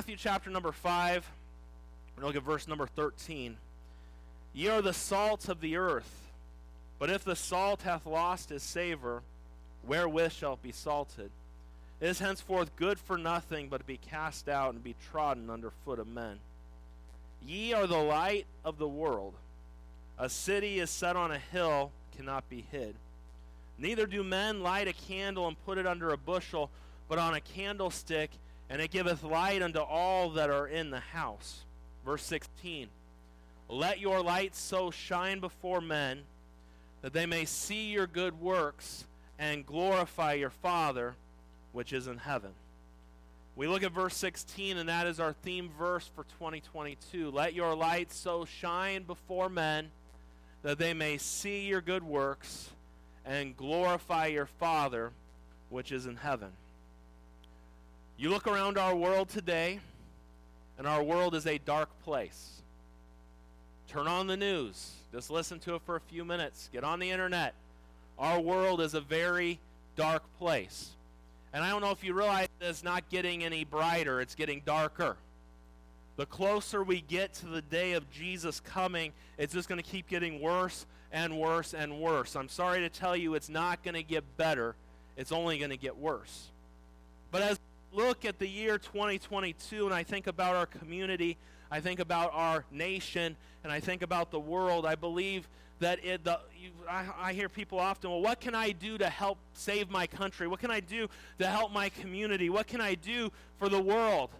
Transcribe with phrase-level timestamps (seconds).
[0.00, 1.30] Matthew chapter number 5,
[2.16, 3.58] we're going to look at verse number 13.
[4.54, 6.30] Ye are the salt of the earth,
[6.98, 9.20] but if the salt hath lost his savor,
[9.86, 11.30] wherewith shall it be salted?
[12.00, 15.70] It is henceforth good for nothing but to be cast out and be trodden under
[15.84, 16.38] foot of men.
[17.46, 19.34] Ye are the light of the world.
[20.18, 22.94] A city is set on a hill cannot be hid.
[23.76, 26.70] Neither do men light a candle and put it under a bushel,
[27.06, 28.30] but on a candlestick,
[28.70, 31.64] and it giveth light unto all that are in the house.
[32.06, 32.88] Verse 16
[33.68, 36.22] Let your light so shine before men
[37.02, 39.04] that they may see your good works
[39.38, 41.16] and glorify your Father
[41.72, 42.50] which is in heaven.
[43.56, 47.30] We look at verse 16, and that is our theme verse for 2022.
[47.30, 49.90] Let your light so shine before men
[50.62, 52.70] that they may see your good works
[53.24, 55.10] and glorify your Father
[55.68, 56.50] which is in heaven.
[58.20, 59.80] You look around our world today,
[60.76, 62.60] and our world is a dark place.
[63.88, 64.92] Turn on the news.
[65.10, 66.68] Just listen to it for a few minutes.
[66.70, 67.54] Get on the internet.
[68.18, 69.58] Our world is a very
[69.96, 70.90] dark place.
[71.54, 75.16] And I don't know if you realize it's not getting any brighter, it's getting darker.
[76.18, 80.08] The closer we get to the day of Jesus coming, it's just going to keep
[80.08, 82.36] getting worse and worse and worse.
[82.36, 84.74] I'm sorry to tell you, it's not going to get better,
[85.16, 86.48] it's only going to get worse.
[87.30, 87.58] But as
[87.92, 91.36] look at the year 2022 and I think about our community,
[91.70, 95.48] I think about our nation, and I think about the world, I believe
[95.80, 99.08] that it, the, you, I, I hear people often, well, what can I do to
[99.08, 100.46] help save my country?
[100.46, 102.50] What can I do to help my community?
[102.50, 104.30] What can I do for the world?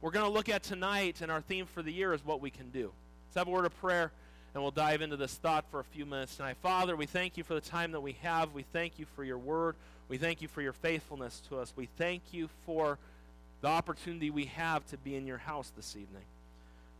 [0.00, 2.50] We're going to look at tonight, and our theme for the year is what we
[2.50, 2.92] can do.
[3.28, 4.10] Let's have a word of prayer,
[4.54, 6.56] and we'll dive into this thought for a few minutes tonight.
[6.62, 8.54] Father, we thank you for the time that we have.
[8.54, 9.76] We thank you for your word.
[10.10, 11.72] We thank you for your faithfulness to us.
[11.74, 12.98] We thank you for
[13.62, 16.24] the opportunity we have to be in your house this evening.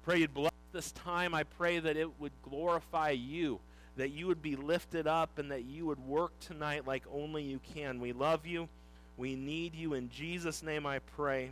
[0.05, 1.35] Pray you'd bless this time.
[1.35, 3.61] I pray that it would glorify you
[4.01, 7.61] that you would be lifted up and that you would work tonight like only you
[7.75, 8.01] can.
[8.01, 8.69] We love you.
[9.19, 9.93] We need you.
[9.93, 11.51] In Jesus' name I pray.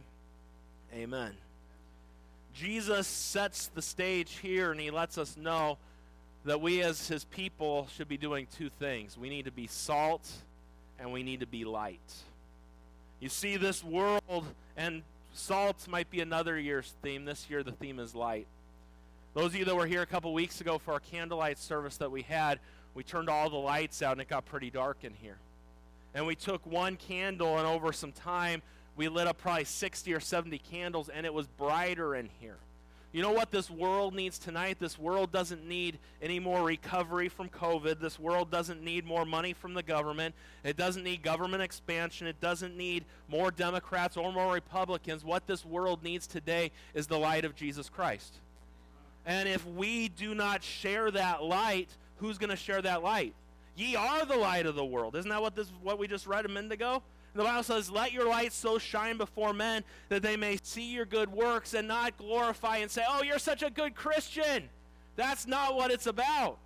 [0.94, 1.32] Amen.
[2.54, 5.76] Jesus sets the stage here and he lets us know
[6.46, 9.18] that we as his people should be doing two things.
[9.18, 10.26] We need to be salt
[10.98, 12.00] and we need to be light.
[13.20, 14.44] You see, this world
[14.76, 15.02] and
[15.34, 17.24] salt might be another year's theme.
[17.24, 18.46] This year, the theme is light.
[19.34, 22.10] Those of you that were here a couple weeks ago for our candlelight service that
[22.10, 22.58] we had,
[22.94, 25.36] we turned all the lights out and it got pretty dark in here.
[26.14, 28.62] And we took one candle and over some time,
[28.96, 32.56] we lit up probably 60 or 70 candles and it was brighter in here.
[33.18, 34.76] You know what this world needs tonight?
[34.78, 37.98] This world doesn't need any more recovery from COVID.
[37.98, 40.36] This world doesn't need more money from the government.
[40.62, 42.28] It doesn't need government expansion.
[42.28, 45.24] It doesn't need more Democrats or more Republicans.
[45.24, 48.36] What this world needs today is the light of Jesus Christ.
[49.26, 53.34] And if we do not share that light, who's going to share that light?
[53.74, 55.16] Ye are the light of the world.
[55.16, 57.02] Isn't that what this what we just read a minute ago?
[57.34, 61.04] The Bible says, Let your light so shine before men that they may see your
[61.04, 64.68] good works and not glorify and say, Oh, you're such a good Christian.
[65.16, 66.58] That's not what it's about.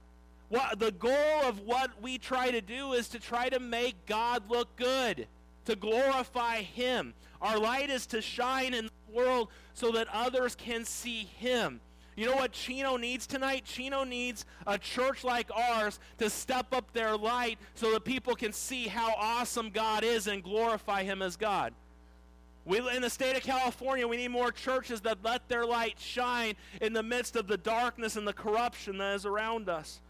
[0.49, 4.43] What the goal of what we try to do is to try to make God
[4.51, 5.27] look good,
[5.65, 7.15] to glorify him.
[7.41, 11.81] Our light is to shine in the world so that others can see him.
[12.15, 13.65] You know what Chino needs tonight?
[13.65, 18.53] Chino needs a church like ours to step up their light so that people can
[18.53, 21.73] see how awesome God is and glorify Him as God.
[22.65, 26.55] We, in the state of California, we need more churches that let their light shine
[26.81, 30.01] in the midst of the darkness and the corruption that is around us.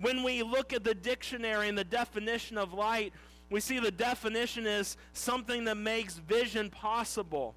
[0.00, 3.12] When we look at the dictionary and the definition of light,
[3.50, 7.54] we see the definition is something that makes vision possible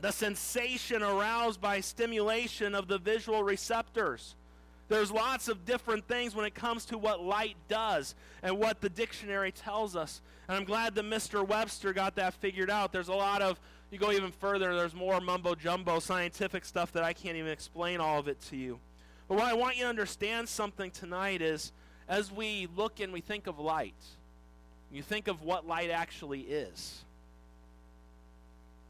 [0.00, 4.34] the sensation aroused by stimulation of the visual receptors.
[4.88, 8.88] There's lots of different things when it comes to what light does and what the
[8.88, 10.20] dictionary tells us.
[10.48, 11.46] And I'm glad that Mr.
[11.46, 12.92] Webster got that figured out.
[12.92, 13.58] There's a lot of,
[13.90, 17.98] you go even further, there's more mumbo jumbo scientific stuff that I can't even explain
[18.00, 18.78] all of it to you.
[19.28, 21.72] But what I want you to understand something tonight is
[22.08, 23.94] as we look and we think of light,
[24.92, 27.02] you think of what light actually is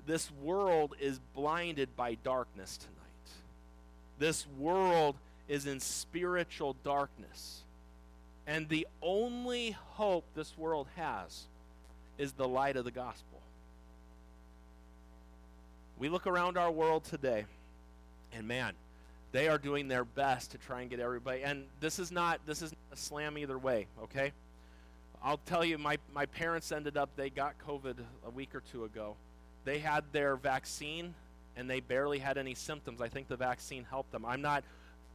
[0.06, 2.92] this world is blinded by darkness tonight.
[4.18, 5.16] This world
[5.48, 7.62] is in spiritual darkness.
[8.46, 11.44] And the only hope this world has
[12.18, 13.40] is the light of the gospel.
[15.98, 17.46] We look around our world today,
[18.32, 18.74] and man,
[19.32, 21.42] they are doing their best to try and get everybody.
[21.42, 24.32] And this is not this is not a slam either way, okay?
[25.22, 28.84] I'll tell you, my, my parents ended up, they got COVID a week or two
[28.84, 29.16] ago
[29.66, 31.12] they had their vaccine
[31.56, 33.00] and they barely had any symptoms.
[33.02, 34.24] I think the vaccine helped them.
[34.24, 34.64] I'm not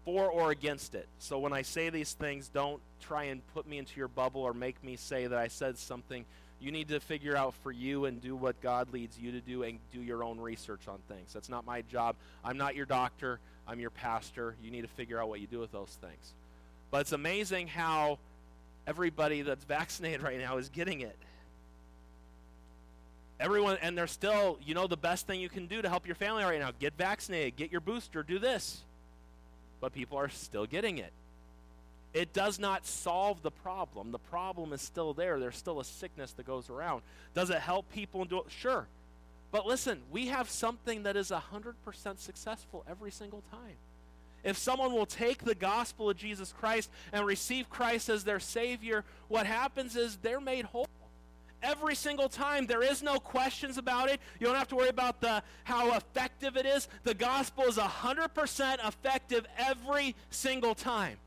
[0.04, 1.08] for or against it.
[1.20, 4.54] So when I say these things, don't try and put me into your bubble or
[4.54, 6.26] make me say that I said something.
[6.60, 9.64] You need to figure out for you and do what God leads you to do
[9.64, 11.34] and do your own research on things.
[11.34, 12.16] That's not my job.
[12.44, 13.40] I'm not your doctor.
[13.68, 14.56] I'm your pastor.
[14.62, 16.34] You need to figure out what you do with those things.
[16.90, 18.20] But it's amazing how
[18.86, 21.16] everybody that's vaccinated right now is getting it.
[23.42, 26.16] Everyone, and they're still, you know, the best thing you can do to help your
[26.16, 28.82] family right now get vaccinated, get your booster, do this.
[29.80, 31.12] But people are still getting it.
[32.14, 34.12] It does not solve the problem.
[34.12, 35.40] The problem is still there.
[35.40, 37.02] There's still a sickness that goes around.
[37.34, 38.46] Does it help people do it?
[38.50, 38.86] Sure.
[39.52, 43.76] But listen, we have something that is 100% successful every single time.
[44.44, 49.04] If someone will take the gospel of Jesus Christ and receive Christ as their Savior,
[49.30, 50.88] what happens is they're made whole.
[51.64, 54.20] Every single time, there is no questions about it.
[54.40, 56.88] You don't have to worry about the how effective it is.
[57.04, 61.18] The gospel is 100% effective every single time.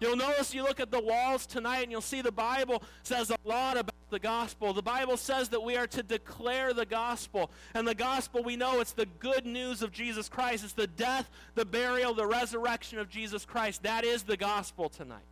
[0.00, 3.36] You'll notice you look at the walls tonight and you'll see the Bible says a
[3.44, 4.72] lot about the gospel.
[4.72, 7.50] The Bible says that we are to declare the gospel.
[7.74, 10.62] And the gospel, we know it's the good news of Jesus Christ.
[10.62, 13.82] It's the death, the burial, the resurrection of Jesus Christ.
[13.82, 15.24] That is the gospel tonight.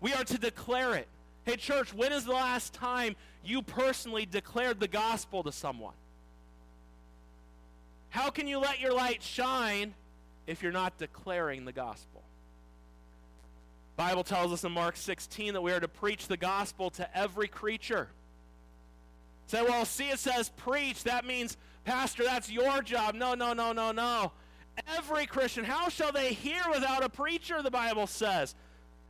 [0.00, 1.08] We are to declare it.
[1.44, 5.94] Hey, church, when is the last time you personally declared the gospel to someone?
[8.10, 9.94] How can you let your light shine
[10.46, 12.22] if you're not declaring the gospel?
[13.96, 17.48] Bible tells us in Mark 16 that we are to preach the gospel to every
[17.48, 18.08] creature.
[19.46, 21.04] Say, well, see, it says preach.
[21.04, 23.14] That means, Pastor, that's your job.
[23.14, 24.32] No, no, no, no, no.
[24.96, 28.54] Every Christian, how shall they hear without a preacher, the Bible says?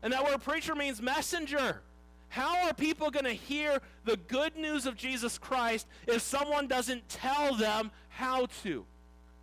[0.03, 1.83] And that word preacher means messenger.
[2.31, 7.09] How are people going to hear the good news of Jesus Christ if someone doesn't
[7.09, 8.85] tell them how to?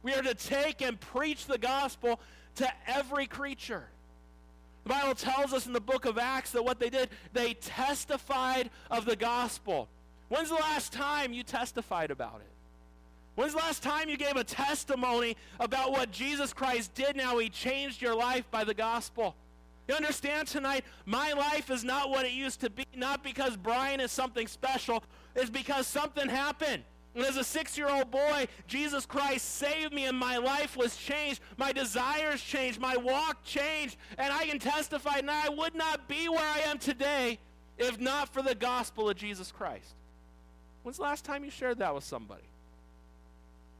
[0.04, 2.20] We are to take and preach the gospel
[2.56, 3.84] to every creature.
[4.86, 8.70] The Bible tells us in the book of Acts that what they did, they testified
[8.90, 9.90] of the gospel.
[10.30, 12.52] When's the last time you testified about it?
[13.36, 17.38] When's the last time you gave a testimony about what Jesus Christ did now?
[17.38, 19.36] He changed your life by the gospel.
[19.88, 24.00] You understand tonight, my life is not what it used to be, not because Brian
[24.00, 25.04] is something special,
[25.36, 26.84] it's because something happened.
[27.16, 30.96] And as a six year old boy, Jesus Christ saved me and my life was
[30.96, 31.42] changed.
[31.58, 32.80] My desires changed.
[32.80, 33.98] My walk changed.
[34.20, 37.40] And I can testify now I would not be where I am today
[37.80, 39.96] if not for the gospel of Jesus Christ.
[40.84, 42.44] When's the last time you shared that with somebody?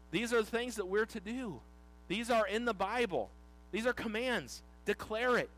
[0.10, 1.60] These are the things that we're to do.
[2.08, 3.30] These are in the Bible.
[3.72, 4.64] These are commands.
[4.86, 5.50] Declare it,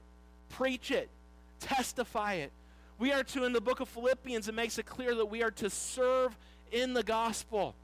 [0.50, 1.10] preach it,
[1.60, 2.52] testify it.
[2.98, 5.52] We are to, in the book of Philippians, it makes it clear that we are
[5.52, 6.38] to serve
[6.72, 7.76] in the gospel.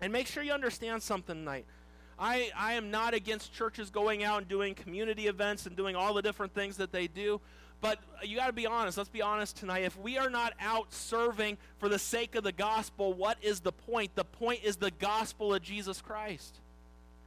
[0.00, 1.64] And make sure you understand something tonight.
[2.18, 6.14] I, I am not against churches going out and doing community events and doing all
[6.14, 7.40] the different things that they do.
[7.80, 8.98] But you got to be honest.
[8.98, 9.84] Let's be honest tonight.
[9.84, 13.72] If we are not out serving for the sake of the gospel, what is the
[13.72, 14.16] point?
[14.16, 16.58] The point is the gospel of Jesus Christ.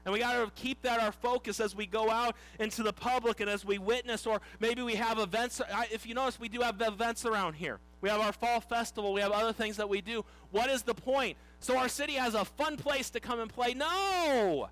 [0.04, 3.40] And we got to keep that our focus as we go out into the public
[3.40, 5.62] and as we witness, or maybe we have events.
[5.92, 7.80] If you notice, we do have events around here.
[8.02, 9.14] We have our fall festival.
[9.14, 10.26] We have other things that we do.
[10.50, 11.38] What is the point?
[11.60, 13.76] So our city has a fun place to come and play?
[13.76, 14.70] No!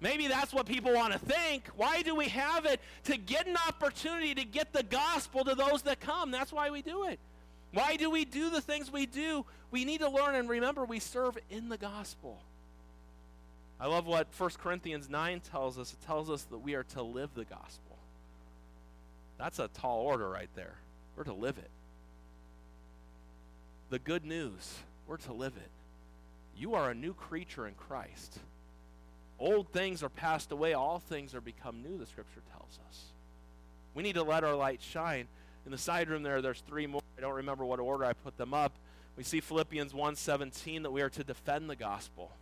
[0.00, 1.68] Maybe that's what people want to think.
[1.76, 2.80] Why do we have it?
[3.04, 6.32] To get an opportunity to get the gospel to those that come.
[6.32, 7.20] That's why we do it.
[7.72, 9.46] Why do we do the things we do?
[9.70, 12.40] We need to learn and remember we serve in the gospel.
[13.80, 15.92] I love what 1 Corinthians 9 tells us.
[15.92, 17.96] It tells us that we are to live the gospel.
[19.38, 20.74] That's a tall order right there.
[21.16, 21.70] We're to live it.
[23.90, 24.74] The good news,
[25.06, 25.70] we're to live it.
[26.56, 28.38] You are a new creature in Christ.
[29.38, 33.02] Old things are passed away, all things are become new, the scripture tells us.
[33.94, 35.26] We need to let our light shine.
[35.66, 37.02] In the side room there, there's three more.
[37.18, 38.72] I don't remember what order I put them up.
[39.16, 42.32] We see Philippians 1:17 that we are to defend the gospel.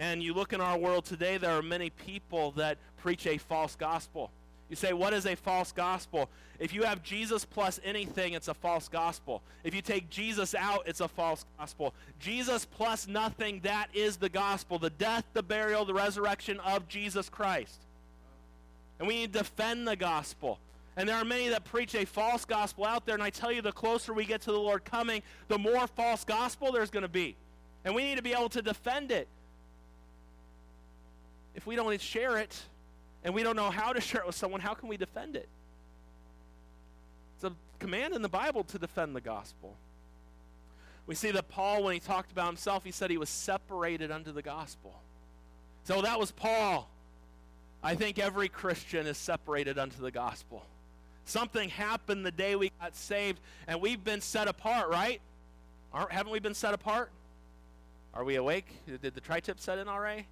[0.00, 3.76] And you look in our world today, there are many people that preach a false
[3.76, 4.30] gospel.
[4.70, 6.30] You say, what is a false gospel?
[6.58, 9.42] If you have Jesus plus anything, it's a false gospel.
[9.62, 11.92] If you take Jesus out, it's a false gospel.
[12.18, 17.28] Jesus plus nothing, that is the gospel the death, the burial, the resurrection of Jesus
[17.28, 17.80] Christ.
[18.98, 20.58] And we need to defend the gospel.
[20.96, 23.14] And there are many that preach a false gospel out there.
[23.14, 26.24] And I tell you, the closer we get to the Lord coming, the more false
[26.24, 27.36] gospel there's going to be.
[27.84, 29.28] And we need to be able to defend it
[31.54, 32.56] if we don't share it
[33.24, 35.48] and we don't know how to share it with someone, how can we defend it?
[37.36, 39.74] It's a command in the Bible to defend the gospel.
[41.06, 44.32] We see that Paul, when he talked about himself, he said he was separated unto
[44.32, 44.94] the gospel.
[45.84, 46.88] So that was Paul.
[47.82, 50.64] I think every Christian is separated unto the gospel.
[51.24, 55.20] Something happened the day we got saved, and we've been set apart, right?
[55.92, 57.10] Aren't, haven't we been set apart?
[58.12, 58.66] Are we awake?
[58.86, 60.26] Did the tri tip set in already?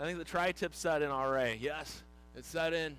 [0.00, 1.58] I think the tri tip set in already.
[1.60, 2.02] Yes,
[2.36, 2.96] it's set in.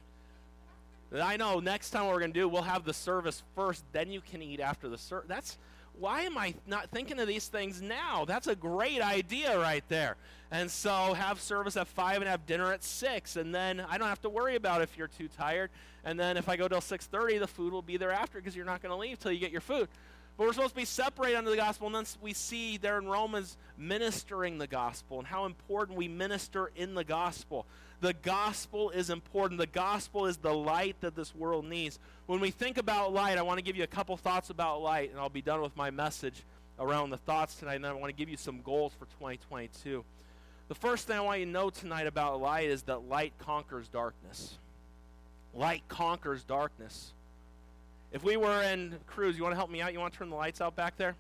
[1.14, 4.12] I know next time what we're going to do, we'll have the service first, then
[4.12, 5.28] you can eat after the service.
[5.28, 5.58] That's
[5.98, 8.26] why am I not thinking of these things now?
[8.26, 10.18] That's a great idea right there.
[10.52, 14.08] And so have service at 5 and have dinner at 6 and then I don't
[14.08, 15.72] have to worry about if you're too tired.
[16.04, 18.66] And then if I go till 6:30, the food will be there after because you're
[18.66, 19.90] not going to leave till you get your food.
[20.40, 23.08] But we're supposed to be separated under the gospel, and then we see there in
[23.08, 27.66] Romans ministering the gospel and how important we minister in the gospel.
[28.00, 29.60] The gospel is important.
[29.60, 32.00] The gospel is the light that this world needs.
[32.26, 35.12] When we think about light, I want to give you a couple thoughts about light,
[35.12, 36.46] and I'll be done with my message
[36.80, 40.06] around the thoughts tonight, and then I want to give you some goals for 2022.
[40.70, 43.90] The first thing I want you to know tonight about light is that light conquers
[43.90, 44.58] darkness.
[45.54, 47.12] Light conquers darkness.
[48.12, 49.94] If we were in cruise, you want to help me out?
[49.94, 51.16] You want to turn the lights out back there?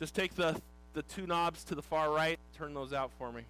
[0.00, 0.60] Just take the,
[0.94, 3.42] the two knobs to the far right, turn those out for me.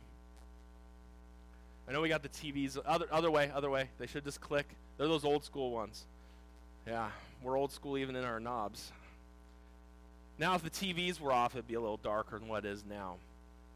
[1.88, 2.78] I know we got the TVs.
[2.84, 3.88] Other, other way, other way.
[3.98, 4.66] They should just click.
[4.96, 6.04] They're those old school ones.
[6.86, 7.10] Yeah,
[7.42, 8.92] we're old school even in our knobs.
[10.38, 12.84] Now, if the TVs were off, it'd be a little darker than what it is
[12.88, 13.16] now.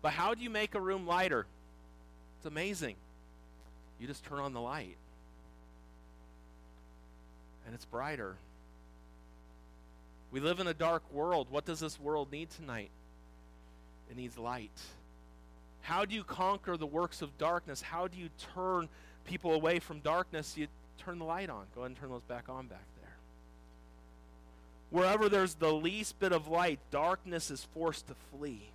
[0.03, 1.47] But how do you make a room lighter?
[2.39, 2.97] It's amazing.
[4.01, 4.97] You just turn on the light,
[7.67, 8.35] and it's brighter.
[10.33, 11.49] We live in a dark world.
[11.51, 12.91] What does this world need tonight?
[14.11, 14.81] It needs light.
[15.83, 17.83] How do you conquer the works of darkness?
[17.83, 18.89] How do you turn
[19.27, 20.57] people away from darkness?
[20.57, 21.67] You turn the light on.
[21.75, 23.15] Go ahead and turn those back on back there.
[24.91, 28.71] Wherever there's the least bit of light, darkness is forced to flee.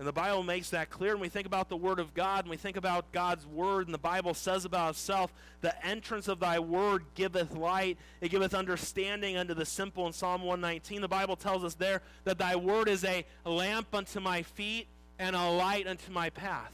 [0.00, 1.12] And the Bible makes that clear.
[1.12, 3.92] And we think about the Word of God, and we think about God's Word, and
[3.92, 5.30] the Bible says about itself,
[5.60, 10.40] the entrance of thy Word giveth light, it giveth understanding unto the simple in Psalm
[10.40, 11.02] 119.
[11.02, 14.86] The Bible tells us there that thy Word is a lamp unto my feet
[15.18, 16.72] and a light unto my path.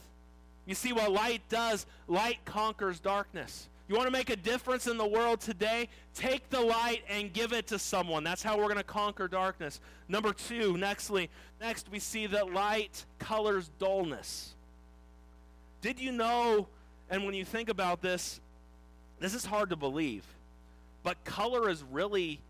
[0.65, 1.85] You see what light does?
[2.07, 3.67] Light conquers darkness.
[3.87, 5.87] You want to make a difference in the world today?
[6.13, 8.23] Take the light and give it to someone.
[8.23, 9.79] That's how we're going to conquer darkness.
[10.09, 11.29] Number two, nextly,
[11.61, 14.53] next we see that light colors dullness.
[15.81, 16.67] Did you know,
[17.09, 18.41] and when you think about this,
[19.19, 20.25] this is hard to believe,
[21.03, 22.41] but color is really,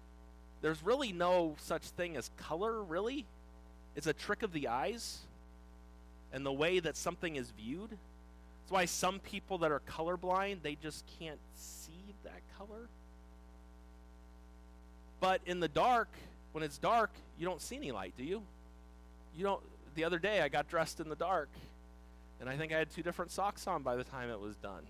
[0.62, 3.25] there's really no such thing as color, really.
[3.96, 5.20] It's a trick of the eyes
[6.34, 7.96] and the way that something is viewed.
[8.68, 12.90] That's why some people that are colorblind, they just can't see that color.
[15.22, 16.10] But in the dark,
[16.52, 18.42] when it's dark, you don't see any light, do you?
[19.38, 19.62] You don't
[19.96, 21.48] the other day I got dressed in the dark
[22.42, 24.84] and I think I had two different socks on by the time it was done.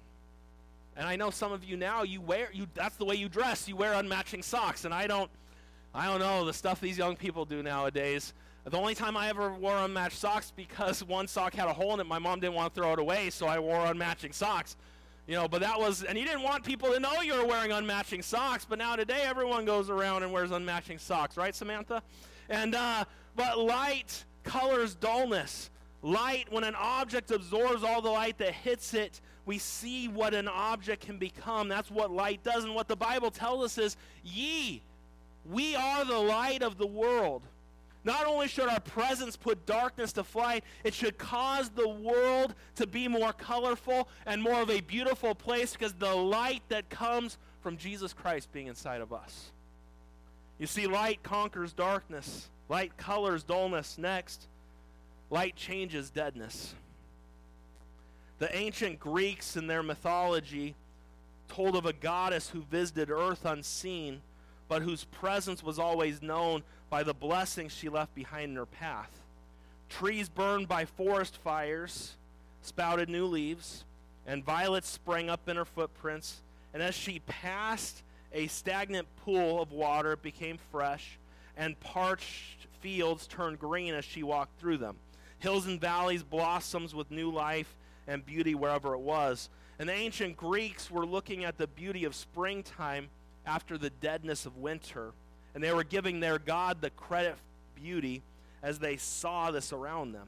[0.95, 3.67] And I know some of you now you wear you that's the way you dress.
[3.67, 5.29] You wear unmatching socks and I don't
[5.93, 8.33] I don't know the stuff these young people do nowadays.
[8.69, 12.01] The only time I ever wore unmatched socks because one sock had a hole in
[12.01, 14.75] it, my mom didn't want to throw it away, so I wore unmatching socks.
[15.25, 17.71] You know, but that was, and you didn't want people to know you were wearing
[17.71, 22.01] unmatching socks, but now today everyone goes around and wears unmatching socks, right, Samantha?
[22.49, 23.05] And, uh,
[23.35, 25.69] but light colors dullness.
[26.01, 30.47] Light, when an object absorbs all the light that hits it, we see what an
[30.47, 31.69] object can become.
[31.69, 32.65] That's what light does.
[32.65, 34.81] And what the Bible tells us is, ye,
[35.45, 37.43] we are the light of the world.
[38.07, 42.87] Not only should our presence put darkness to flight, it should cause the world to
[42.87, 47.75] be more colorful and more of a beautiful place because the light that comes from
[47.75, 49.51] Jesus Christ being inside of us.
[50.57, 53.97] You see, light conquers darkness, light colors dullness.
[53.97, 54.47] Next,
[55.29, 56.75] light changes deadness.
[58.39, 60.75] The ancient Greeks in their mythology
[61.49, 64.21] told of a goddess who visited earth unseen,
[64.69, 69.11] but whose presence was always known by the blessings she left behind in her path.
[69.89, 72.13] Trees burned by forest fires
[72.61, 73.85] spouted new leaves,
[74.25, 76.41] and violets sprang up in her footprints.
[76.73, 78.03] And as she passed
[78.33, 81.17] a stagnant pool of water, it became fresh,
[81.55, 84.97] and parched fields turned green as she walked through them.
[85.39, 87.73] Hills and valleys blossomed with new life
[88.07, 89.49] and beauty wherever it was.
[89.79, 93.09] And the ancient Greeks were looking at the beauty of springtime
[93.45, 95.11] after the deadness of winter
[95.57, 98.21] and they were giving their God the credit for beauty
[98.61, 100.27] as they saw this around them.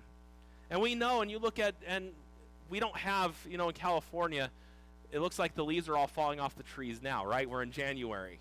[0.72, 2.10] And we know, and you look at, and
[2.72, 4.50] we don't have, you know, in California,
[5.12, 7.48] it looks like the leaves are all falling off the trees now, right?
[7.48, 8.40] We're in January.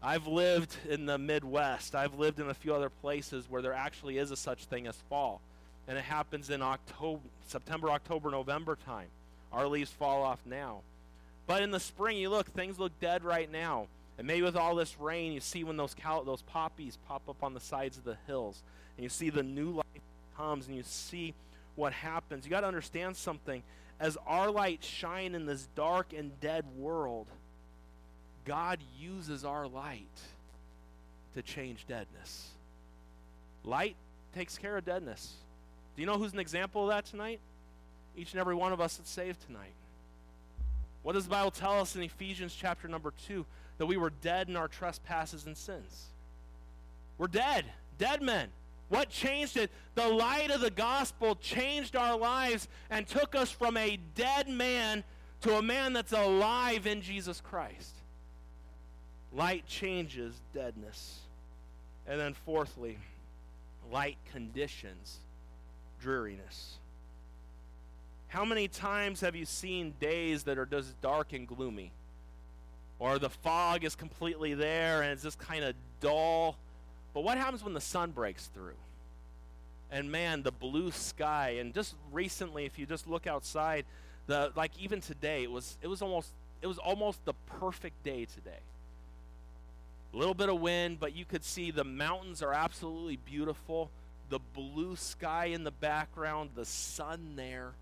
[0.00, 1.96] I've lived in the Midwest.
[1.96, 4.94] I've lived in a few other places where there actually is a such thing as
[5.08, 5.40] fall.
[5.88, 9.08] And it happens in October, September, October, November time.
[9.52, 10.82] Our leaves fall off now.
[11.48, 13.88] But in the spring, you look, things look dead right now.
[14.20, 17.42] And maybe with all this rain, you see when those cal- those poppies pop up
[17.42, 18.62] on the sides of the hills,
[18.98, 20.02] and you see the new life
[20.36, 21.32] comes, and you see
[21.74, 22.44] what happens.
[22.44, 23.62] You got to understand something.
[23.98, 27.28] As our light shine in this dark and dead world,
[28.44, 30.20] God uses our light
[31.34, 32.48] to change deadness.
[33.64, 33.96] Light
[34.34, 35.32] takes care of deadness.
[35.96, 37.40] Do you know who's an example of that tonight?
[38.14, 39.72] Each and every one of us that's saved tonight.
[41.02, 43.44] What does the Bible tell us in Ephesians chapter number 2?
[43.78, 46.06] That we were dead in our trespasses and sins.
[47.16, 47.64] We're dead,
[47.98, 48.48] dead men.
[48.88, 49.70] What changed it?
[49.94, 55.04] The light of the gospel changed our lives and took us from a dead man
[55.42, 57.94] to a man that's alive in Jesus Christ.
[59.32, 61.20] Light changes deadness.
[62.06, 62.98] And then, fourthly,
[63.92, 65.18] light conditions
[66.00, 66.79] dreariness.
[68.30, 71.90] How many times have you seen days that are just dark and gloomy?
[73.00, 76.56] Or the fog is completely there and it's just kind of dull.
[77.12, 78.76] But what happens when the sun breaks through?
[79.90, 83.84] And man, the blue sky, and just recently, if you just look outside,
[84.28, 86.30] the like even today, it was it was almost
[86.62, 88.60] it was almost the perfect day today.
[90.14, 93.90] A little bit of wind, but you could see the mountains are absolutely beautiful.
[94.28, 97.72] The blue sky in the background, the sun there.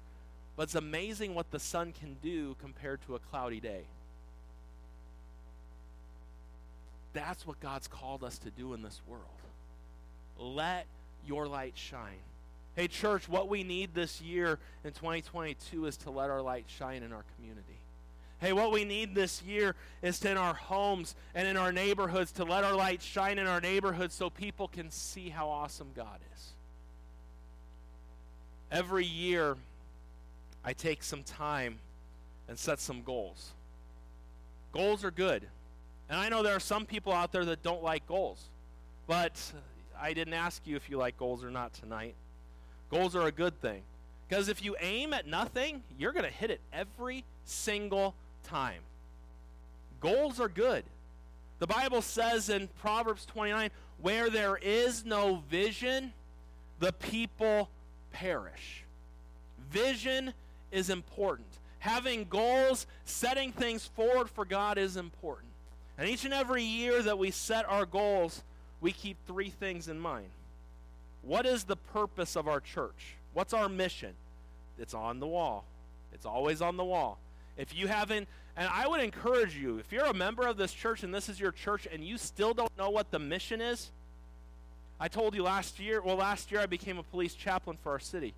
[0.58, 3.82] But it's amazing what the sun can do compared to a cloudy day.
[7.12, 9.22] That's what God's called us to do in this world.
[10.36, 10.86] Let
[11.24, 12.18] your light shine.
[12.74, 17.04] Hey, church, what we need this year in 2022 is to let our light shine
[17.04, 17.78] in our community.
[18.40, 22.32] Hey, what we need this year is to, in our homes and in our neighborhoods,
[22.32, 26.18] to let our light shine in our neighborhoods so people can see how awesome God
[26.34, 26.52] is.
[28.72, 29.56] Every year,
[30.64, 31.78] I take some time
[32.48, 33.52] and set some goals.
[34.72, 35.46] Goals are good.
[36.08, 38.48] And I know there are some people out there that don't like goals.
[39.06, 39.40] But
[40.00, 42.14] I didn't ask you if you like goals or not tonight.
[42.90, 43.82] Goals are a good thing.
[44.28, 48.80] Because if you aim at nothing, you're going to hit it every single time.
[50.00, 50.84] Goals are good.
[51.58, 56.12] The Bible says in Proverbs 29 where there is no vision,
[56.78, 57.68] the people
[58.12, 58.84] perish.
[59.70, 60.32] Vision
[60.70, 61.48] is important.
[61.80, 65.52] Having goals, setting things forward for God is important.
[65.96, 68.42] And each and every year that we set our goals,
[68.80, 70.28] we keep three things in mind.
[71.22, 73.16] What is the purpose of our church?
[73.32, 74.14] What's our mission?
[74.78, 75.64] It's on the wall.
[76.12, 77.18] It's always on the wall.
[77.56, 81.02] If you haven't, and I would encourage you, if you're a member of this church
[81.02, 83.90] and this is your church and you still don't know what the mission is,
[85.00, 88.00] I told you last year, well, last year I became a police chaplain for our
[88.00, 88.34] city.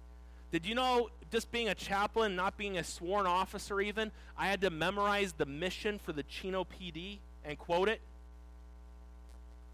[0.53, 4.61] Did you know, just being a chaplain, not being a sworn officer even, I had
[4.63, 8.01] to memorize the mission for the Chino PD and quote it?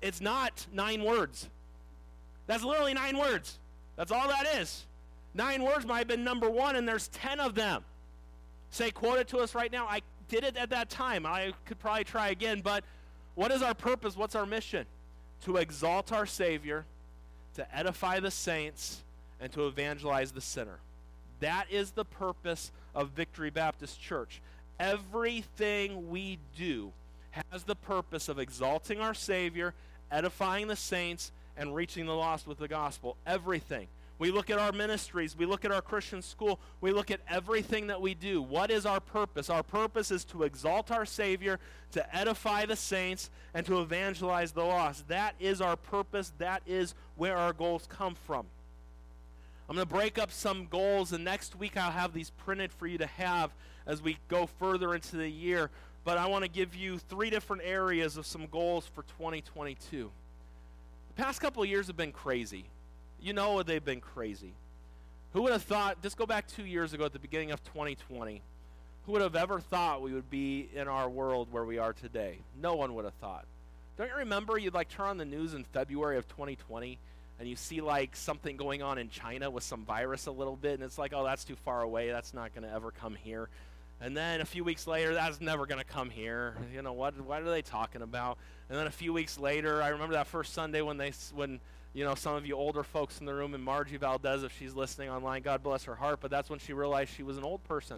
[0.02, 1.48] It's not nine words.
[2.46, 3.58] That's literally nine words.
[3.96, 4.84] That's all that is.
[5.34, 7.84] Nine words might have been number one, and there's ten of them.
[8.70, 9.86] Say, quote it to us right now.
[9.86, 11.24] I did it at that time.
[11.24, 12.84] I could probably try again, but
[13.34, 14.16] what is our purpose?
[14.16, 14.86] What's our mission?
[15.44, 16.84] To exalt our Savior,
[17.54, 19.02] to edify the saints,
[19.40, 20.78] and to evangelize the sinner.
[21.40, 24.40] That is the purpose of Victory Baptist Church.
[24.80, 26.92] Everything we do
[27.52, 29.74] has the purpose of exalting our Savior,
[30.10, 33.16] edifying the saints, and reaching the lost with the gospel.
[33.26, 33.88] Everything.
[34.18, 35.36] We look at our ministries.
[35.36, 36.58] We look at our Christian school.
[36.80, 38.40] We look at everything that we do.
[38.40, 39.50] What is our purpose?
[39.50, 41.58] Our purpose is to exalt our Savior,
[41.92, 45.06] to edify the saints, and to evangelize the lost.
[45.08, 46.32] That is our purpose.
[46.38, 48.46] That is where our goals come from.
[49.68, 52.86] I'm going to break up some goals, and next week I'll have these printed for
[52.86, 53.50] you to have
[53.86, 55.70] as we go further into the year.
[56.04, 60.10] But I want to give you three different areas of some goals for 2022.
[61.08, 62.66] The past couple of years have been crazy.
[63.20, 64.52] You know they've been crazy.
[65.32, 68.42] Who would have thought, just go back two years ago at the beginning of 2020,
[69.04, 72.38] who would have ever thought we would be in our world where we are today?
[72.60, 73.44] No one would have thought.
[73.98, 76.98] Don't you remember you'd like turn on the news in February of 2020
[77.38, 80.74] and you see like something going on in China with some virus a little bit
[80.74, 82.10] and it's like, oh, that's too far away.
[82.10, 83.48] That's not going to ever come here.
[84.00, 86.54] And then a few weeks later, that's never going to come here.
[86.74, 87.18] You know what?
[87.20, 88.36] What are they talking about?
[88.68, 91.60] And then a few weeks later, I remember that first Sunday when they when
[91.96, 94.74] you know, some of you older folks in the room, and Margie Valdez, if she's
[94.74, 97.64] listening online, God bless her heart, but that's when she realized she was an old
[97.64, 97.96] person.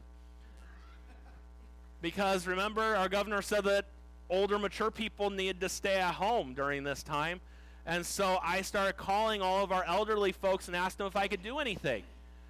[2.01, 3.87] Because remember, our governor said that
[4.31, 7.41] older, mature people needed to stay at home during this time.
[7.89, 11.27] And so I started calling all of our elderly folks and asked them if I
[11.27, 12.03] could do anything.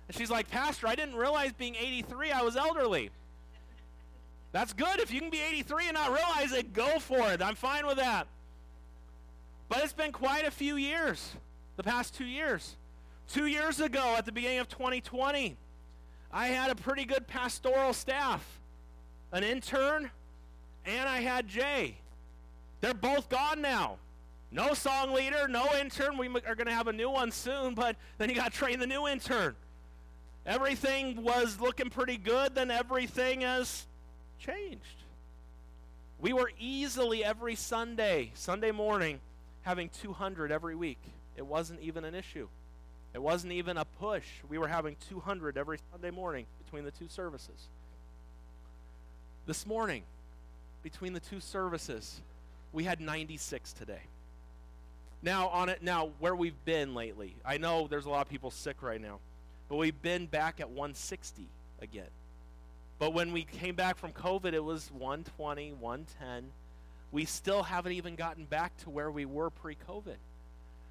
[0.09, 3.11] And she's like, Pastor, I didn't realize being 83 I was elderly.
[4.51, 4.99] That's good.
[4.99, 7.41] If you can be 83 and not realize it, go for it.
[7.41, 8.27] I'm fine with that.
[9.69, 11.31] But it's been quite a few years,
[11.77, 12.75] the past two years.
[13.29, 15.57] Two years ago, at the beginning of 2020,
[16.33, 18.45] I had a pretty good pastoral staff
[19.31, 20.11] an intern,
[20.87, 21.99] and I had Jay.
[22.81, 23.99] They're both gone now.
[24.51, 26.17] No song leader, no intern.
[26.17, 28.79] We are going to have a new one soon, but then you got to train
[28.79, 29.55] the new intern.
[30.47, 33.87] Everything was looking pretty good, then everything has
[34.39, 34.85] changed.
[36.19, 39.21] We were easily every Sunday, Sunday morning,
[39.63, 40.99] having 200 every week.
[41.37, 42.49] It wasn't even an issue.
[43.15, 44.25] It wasn't even a push.
[44.49, 47.69] We were having 200 every Sunday morning between the two services.
[49.47, 50.03] This morning,
[50.83, 52.21] between the two services,
[52.73, 54.01] we had 96 today.
[55.23, 57.35] Now on it now where we've been lately.
[57.45, 59.19] I know there's a lot of people sick right now.
[59.69, 61.47] But we've been back at 160
[61.83, 62.09] again.
[62.99, 66.51] But when we came back from COVID, it was 120, 110.
[67.13, 70.17] We still haven't even gotten back to where we were pre COVID.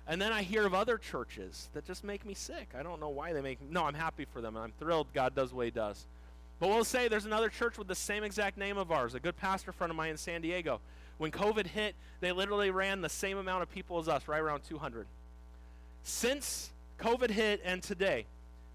[0.08, 2.70] And then I hear of other churches that just make me sick.
[2.78, 3.68] I don't know why they make me.
[3.70, 4.56] No, I'm happy for them.
[4.56, 6.06] and I'm thrilled God does what He does.
[6.60, 9.38] But we'll say there's another church with the same exact name of ours, a good
[9.38, 10.80] pastor friend of mine in San Diego.
[11.18, 14.64] When COVID hit, they literally ran the same amount of people as us, right around
[14.64, 15.08] 200.
[16.04, 18.26] Since COVID hit and today,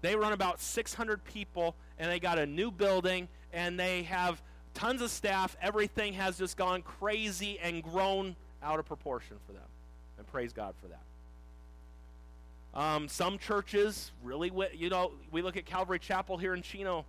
[0.01, 4.41] they run about 600 people, and they got a new building, and they have
[4.73, 5.55] tons of staff.
[5.61, 9.61] Everything has just gone crazy and grown out of proportion for them.
[10.17, 10.99] And praise God for that.
[12.75, 17.05] Um, some churches really, you know, we look at Calvary Chapel here in Chino.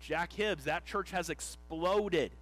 [0.00, 2.32] Jack Hibbs, that church has exploded.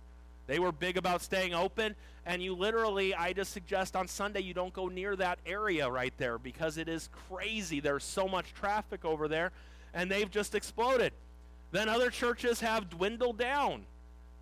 [0.51, 1.95] They were big about staying open,
[2.27, 6.13] and you literally, I just suggest on Sunday you don't go near that area right
[6.19, 7.79] there because it is crazy.
[7.79, 9.53] There's so much traffic over there,
[9.95, 11.13] and they've just exploded.
[11.71, 13.85] Then other churches have dwindled down.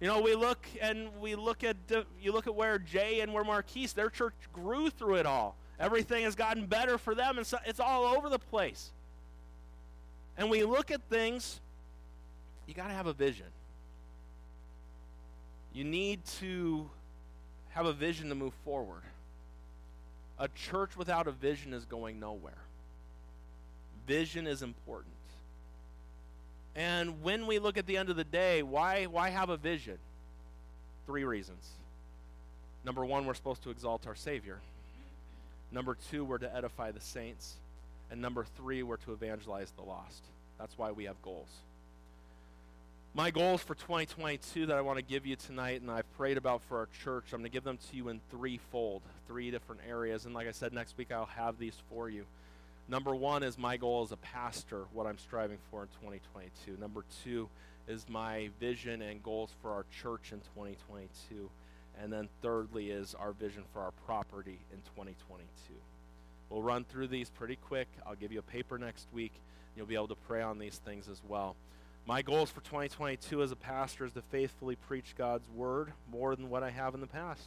[0.00, 3.34] You know, we look and we look at uh, you look at where Jay and
[3.34, 5.56] where Marquise, their church grew through it all.
[5.78, 8.92] Everything has gotten better for them, and so it's all over the place.
[10.38, 11.60] And we look at things.
[12.66, 13.48] You got to have a vision.
[15.72, 16.88] You need to
[17.70, 19.02] have a vision to move forward.
[20.38, 22.58] A church without a vision is going nowhere.
[24.06, 25.14] Vision is important.
[26.74, 29.98] And when we look at the end of the day, why, why have a vision?
[31.06, 31.68] Three reasons.
[32.84, 34.60] Number one, we're supposed to exalt our Savior.
[35.72, 37.56] Number two, we're to edify the saints.
[38.10, 40.22] And number three, we're to evangelize the lost.
[40.58, 41.48] That's why we have goals
[43.14, 46.62] my goals for 2022 that I want to give you tonight, and I've prayed about
[46.62, 50.24] for our church, I'm going to give them to you in threefold, three different areas.
[50.24, 52.24] And like I said, next week I'll have these for you.
[52.88, 56.80] Number one is my goal as a pastor, what I'm striving for in 2022.
[56.80, 57.48] Number two
[57.86, 61.50] is my vision and goals for our church in 2022.
[62.00, 65.46] And then thirdly is our vision for our property in 2022.
[66.48, 67.88] We'll run through these pretty quick.
[68.06, 69.32] I'll give you a paper next week.
[69.76, 71.56] You'll be able to pray on these things as well.
[72.08, 76.48] My goals for 2022 as a pastor is to faithfully preach God's word more than
[76.48, 77.46] what I have in the past.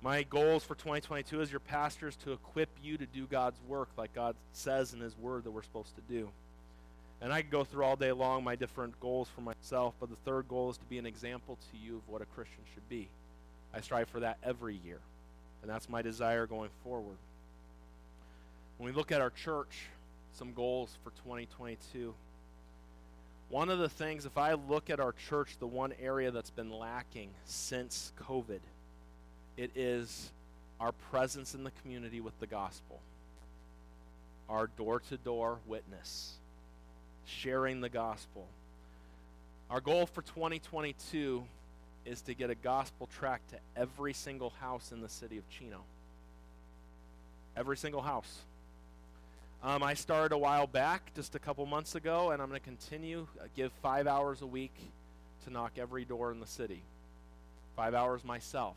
[0.00, 3.90] My goals for 2022 as your pastor is to equip you to do God's work
[3.98, 6.30] like God says in His word that we're supposed to do.
[7.20, 10.16] And I could go through all day long my different goals for myself, but the
[10.24, 13.10] third goal is to be an example to you of what a Christian should be.
[13.74, 15.00] I strive for that every year,
[15.60, 17.18] and that's my desire going forward.
[18.78, 19.90] When we look at our church,
[20.32, 22.14] some goals for 2022.
[23.50, 26.70] One of the things, if I look at our church, the one area that's been
[26.70, 28.60] lacking since COVID,
[29.56, 30.30] it is
[30.78, 33.00] our presence in the community with the gospel,
[34.48, 36.34] our door to door witness,
[37.24, 38.46] sharing the gospel.
[39.70, 41.42] Our goal for 2022
[42.04, 45.80] is to get a gospel tract to every single house in the city of Chino.
[47.56, 48.42] Every single house.
[49.60, 52.64] Um, I started a while back, just a couple months ago, and I'm going to
[52.64, 53.26] continue.
[53.40, 54.74] Uh, give five hours a week
[55.44, 56.82] to knock every door in the city.
[57.74, 58.76] Five hours myself.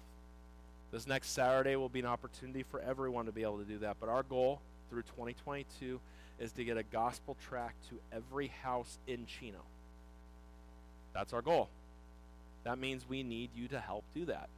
[0.91, 3.97] This next Saturday will be an opportunity for everyone to be able to do that.
[3.99, 5.99] But our goal through 2022
[6.39, 9.61] is to get a gospel tract to every house in Chino.
[11.13, 11.69] That's our goal.
[12.63, 14.49] That means we need you to help do that.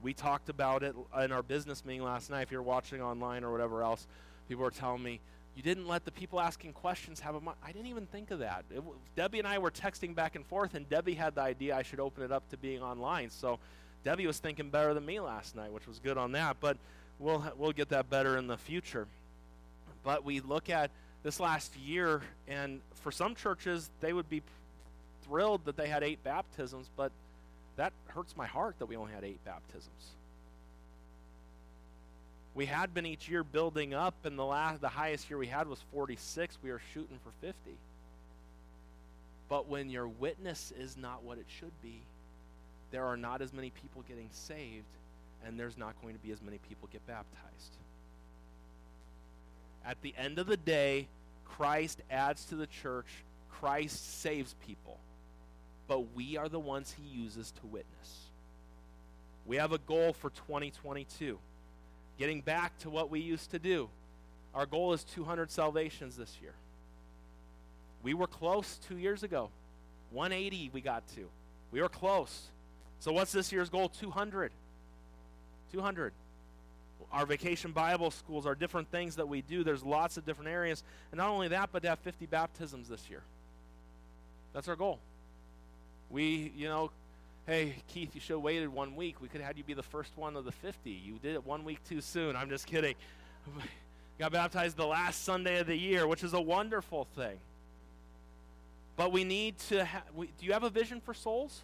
[0.00, 2.42] We talked about it in our business meeting last night.
[2.42, 4.06] If you're watching online or whatever else,
[4.48, 5.20] People were telling me,
[5.54, 7.58] you didn't let the people asking questions have a mind.
[7.62, 8.64] I didn't even think of that.
[8.70, 8.82] It,
[9.16, 12.00] Debbie and I were texting back and forth, and Debbie had the idea I should
[12.00, 13.30] open it up to being online.
[13.30, 13.58] So
[14.02, 16.56] Debbie was thinking better than me last night, which was good on that.
[16.60, 16.78] But
[17.18, 19.06] we'll we'll get that better in the future.
[20.04, 20.90] But we look at
[21.22, 24.42] this last year, and for some churches, they would be
[25.24, 27.12] thrilled that they had eight baptisms, but
[27.76, 30.16] that hurts my heart that we only had eight baptisms.
[32.54, 35.66] We had been each year building up, and the last, the highest year we had
[35.68, 36.58] was 46.
[36.62, 37.56] We are shooting for 50.
[39.48, 42.00] But when your witness is not what it should be,
[42.90, 44.84] there are not as many people getting saved,
[45.46, 47.76] and there's not going to be as many people get baptized.
[49.84, 51.08] At the end of the day,
[51.44, 53.06] Christ adds to the church,
[53.50, 54.98] Christ saves people.
[55.88, 58.26] But we are the ones he uses to witness.
[59.46, 61.38] We have a goal for 2022.
[62.18, 63.88] Getting back to what we used to do.
[64.54, 66.52] Our goal is 200 salvations this year.
[68.02, 69.48] We were close two years ago.
[70.10, 71.28] 180 we got to.
[71.70, 72.48] We were close.
[73.00, 73.88] So what's this year's goal?
[73.88, 74.52] 200.
[75.72, 76.12] 200
[77.12, 79.62] our vacation Bible schools, are different things that we do.
[79.62, 80.82] There's lots of different areas.
[81.10, 83.22] And not only that, but to have 50 baptisms this year.
[84.54, 84.98] That's our goal.
[86.10, 86.90] We, you know,
[87.46, 89.20] hey, Keith, you should have waited one week.
[89.20, 90.90] We could have had you be the first one of the 50.
[90.90, 92.36] You did it one week too soon.
[92.36, 92.94] I'm just kidding.
[94.18, 97.38] Got baptized the last Sunday of the year, which is a wonderful thing.
[98.96, 101.62] But we need to have, do you have a vision for souls?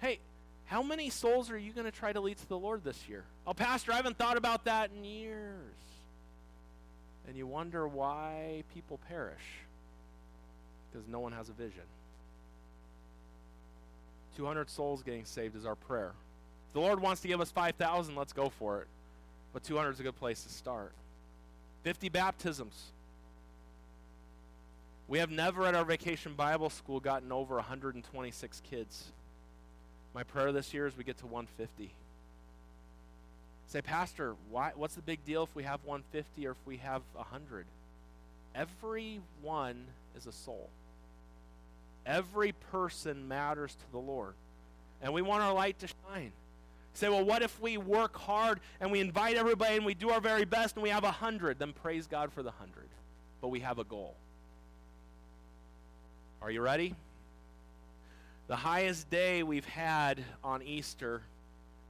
[0.00, 0.18] Hey,
[0.66, 3.24] how many souls are you going to try to lead to the Lord this year?
[3.46, 5.74] Oh, Pastor, I haven't thought about that in years.
[7.26, 9.42] And you wonder why people perish
[10.92, 11.82] because no one has a vision.
[14.36, 16.12] 200 souls getting saved is our prayer.
[16.68, 18.88] If the Lord wants to give us 5,000, let's go for it.
[19.52, 20.92] But 200 is a good place to start.
[21.84, 22.90] 50 baptisms.
[25.06, 29.04] We have never at our vacation Bible school gotten over 126 kids.
[30.14, 31.92] My prayer this year is we get to 150.
[33.66, 37.02] Say, Pastor, why, what's the big deal if we have 150 or if we have
[37.14, 37.66] 100?
[38.54, 39.84] Every one
[40.16, 40.70] is a soul.
[42.06, 44.34] Every person matters to the Lord.
[45.02, 46.32] And we want our light to shine.
[46.94, 50.20] Say, well, what if we work hard and we invite everybody and we do our
[50.20, 51.58] very best and we have a hundred?
[51.58, 52.88] Then praise God for the hundred.
[53.40, 54.14] But we have a goal.
[56.40, 56.94] Are you ready?
[58.46, 61.22] The highest day we've had on Easter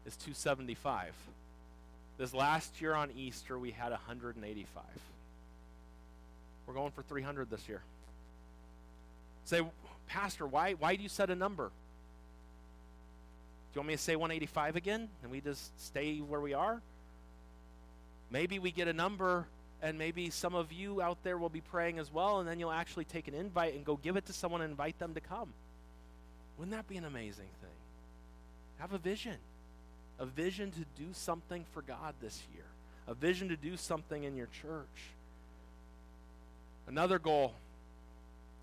[0.06, 1.12] is 275.
[2.16, 4.84] This last year on Easter, we had 185.
[6.66, 7.82] We're going for 300 this year.
[9.44, 9.60] Say,
[10.06, 11.68] Pastor, why, why do you set a number?
[13.72, 16.80] Do you want me to say 185 again and we just stay where we are?
[18.30, 19.46] Maybe we get a number
[19.84, 22.72] and maybe some of you out there will be praying as well, and then you'll
[22.72, 25.52] actually take an invite and go give it to someone and invite them to come.
[26.56, 27.76] Wouldn't that be an amazing thing?
[28.78, 29.36] Have a vision.
[30.18, 32.64] A vision to do something for God this year.
[33.06, 35.12] A vision to do something in your church.
[36.86, 37.52] Another goal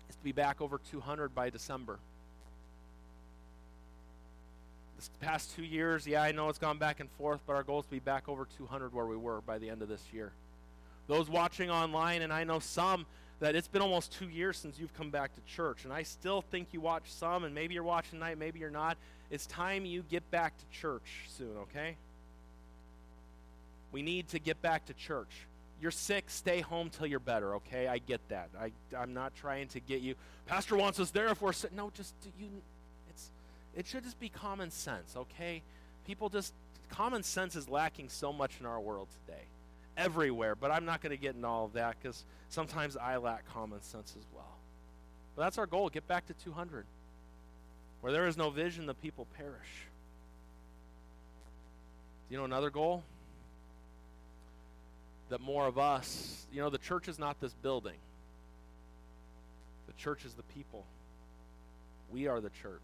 [0.08, 1.98] is to be back over 200 by December.
[4.96, 7.80] This past two years, yeah, I know it's gone back and forth, but our goal
[7.80, 10.32] is to be back over 200 where we were by the end of this year.
[11.08, 13.06] Those watching online, and I know some
[13.40, 16.42] that it's been almost two years since you've come back to church, and I still
[16.42, 18.96] think you watch some, and maybe you're watching tonight, maybe you're not.
[19.32, 21.96] It's time you get back to church soon, okay?
[23.90, 25.46] We need to get back to church.
[25.82, 27.88] You're sick, stay home till you're better, okay?
[27.88, 28.50] I get that.
[28.56, 30.14] I, I'm not trying to get you.
[30.46, 31.72] Pastor wants us there if we're sick.
[31.72, 32.48] No, just you.
[33.10, 33.30] It's
[33.74, 35.60] it should just be common sense, okay?
[36.06, 36.54] People just
[36.88, 39.42] common sense is lacking so much in our world today
[39.96, 40.54] everywhere.
[40.54, 43.82] But I'm not going to get into all of that because sometimes I lack common
[43.82, 44.56] sense as well.
[45.34, 46.86] But that's our goal get back to 200.
[48.02, 49.88] Where there is no vision, the people perish.
[52.28, 53.02] Do you know another goal?
[55.32, 57.96] That more of us, you know, the church is not this building,
[59.86, 60.84] the church is the people.
[62.10, 62.82] We are the church.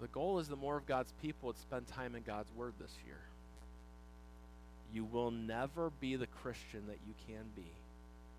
[0.00, 2.94] The goal is that more of God's people would spend time in God's Word this
[3.04, 3.18] year.
[4.94, 7.70] You will never be the Christian that you can be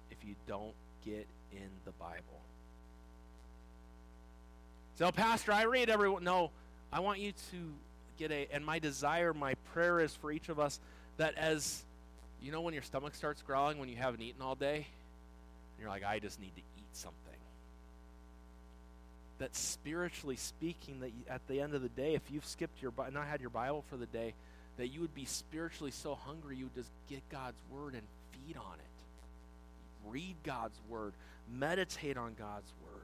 [0.09, 0.73] if you don't
[1.05, 2.41] get in the Bible.
[4.97, 6.23] So, Pastor, I read everyone.
[6.23, 6.49] No,
[6.91, 7.57] I want you to
[8.17, 10.79] get a, and my desire, my prayer is for each of us
[11.17, 11.83] that as,
[12.41, 15.89] you know, when your stomach starts growling when you haven't eaten all day, and you're
[15.89, 17.17] like, I just need to eat something.
[19.39, 23.28] That spiritually speaking, that at the end of the day, if you've skipped your, not
[23.28, 24.34] had your Bible for the day,
[24.78, 28.58] that you would be spiritually so hungry you would just get God's word and feed
[28.58, 30.10] on it.
[30.10, 31.13] Read God's word,
[31.54, 33.04] meditate on God's word.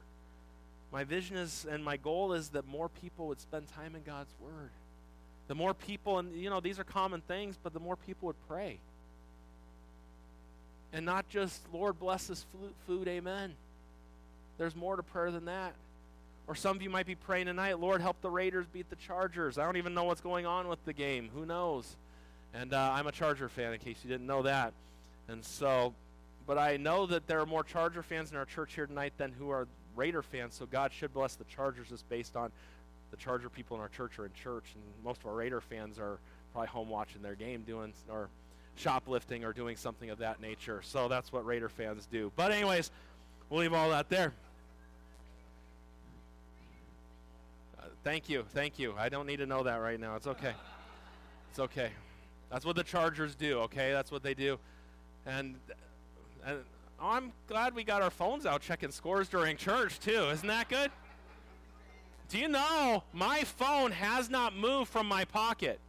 [0.92, 4.34] My vision is and my goal is that more people would spend time in God's
[4.40, 4.72] word.
[5.48, 8.48] The more people, and you know, these are common things, but the more people would
[8.48, 8.80] pray.
[10.96, 12.46] And not just, Lord, bless this
[12.88, 13.54] food, amen.
[14.58, 15.74] There's more to prayer than that.
[16.48, 19.58] Or some of you might be praying tonight, Lord, help the Raiders beat the Chargers.
[19.58, 21.30] I don't even know what's going on with the game.
[21.36, 21.98] Who knows?
[22.54, 24.72] And uh, I'm a Charger fan, in case you didn't know that.
[25.28, 25.94] And so,
[26.48, 29.34] but I know that there are more Charger fans in our church here tonight than
[29.34, 30.56] who are Raider fans.
[30.56, 32.54] So God should bless the Chargers just based on
[33.12, 36.00] the Charger people in our church are in church, and most of our Raider fans
[36.00, 36.20] are
[36.54, 38.30] probably home watching their game, doing or
[38.76, 40.82] shoplifting or doing something of that nature.
[40.84, 42.32] So that's what Raider fans do.
[42.36, 42.92] But anyways,
[43.50, 44.34] we'll leave all that there.
[47.80, 48.94] Uh, thank you, thank you.
[48.98, 50.16] I don't need to know that right now.
[50.16, 50.54] It's okay.
[51.50, 51.90] It's okay.
[52.52, 53.60] That's what the Chargers do.
[53.60, 54.60] Okay, that's what they do.
[55.26, 55.56] And,
[56.46, 56.60] and
[57.02, 60.30] I'm glad we got our phones out checking scores during church too.
[60.32, 60.92] Isn't that good?
[62.30, 65.80] Do you know my phone has not moved from my pocket?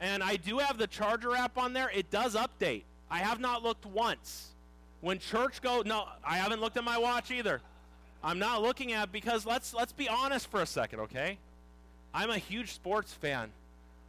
[0.00, 1.90] And I do have the Charger app on there.
[1.94, 2.82] It does update.
[3.10, 4.48] I have not looked once.
[5.00, 7.60] When church go, no, I haven't looked at my watch either.
[8.22, 11.38] I'm not looking at because let's let's be honest for a second, okay?
[12.12, 13.50] I'm a huge sports fan.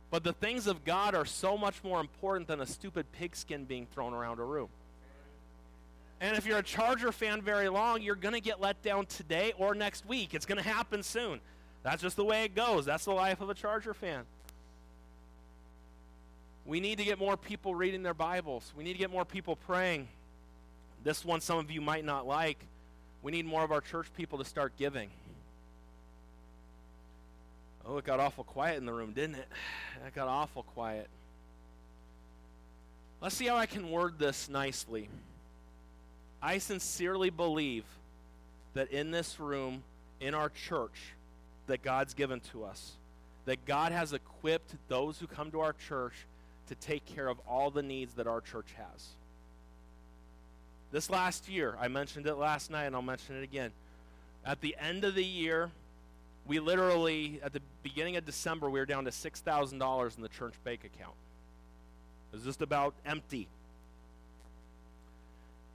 [0.10, 3.86] But the things of God are so much more important than a stupid pigskin being
[3.86, 4.68] thrown around a room.
[6.20, 9.54] And if you're a Charger fan very long, you're going to get let down today
[9.58, 10.34] or next week.
[10.34, 11.40] It's going to happen soon.
[11.82, 12.86] That's just the way it goes.
[12.86, 14.24] That's the life of a Charger fan.
[16.66, 18.72] We need to get more people reading their Bibles.
[18.78, 20.08] We need to get more people praying.
[21.04, 22.60] This one some of you might not like.
[23.24, 25.10] We need more of our church people to start giving.
[27.86, 29.48] Oh, it got awful quiet in the room, didn't it?
[30.08, 31.08] It got awful quiet.
[33.22, 35.10] Let's see how I can word this nicely.
[36.42, 37.84] I sincerely believe
[38.74, 39.84] that in this room,
[40.20, 41.14] in our church,
[41.68, 42.94] that God's given to us,
[43.46, 46.14] that God has equipped those who come to our church
[46.72, 49.08] to take care of all the needs that our church has.
[50.94, 53.72] This last year, I mentioned it last night and I'll mention it again.
[54.46, 55.70] At the end of the year,
[56.48, 60.54] we literally, at the beginning of December, we were down to $6,000 in the church
[60.64, 61.16] bank account.
[62.32, 63.50] It was just about empty.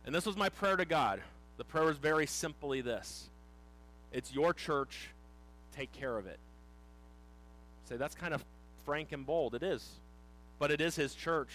[0.07, 1.21] And this was my prayer to God.
[1.59, 3.29] The prayer was very simply this
[4.13, 5.11] It's your church,
[5.77, 6.39] take care of it.
[7.85, 8.43] Say, that's kind of
[8.87, 9.55] frank and bold.
[9.55, 9.87] It is.
[10.59, 11.51] But it is his church.